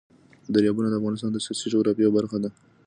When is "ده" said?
2.43-2.49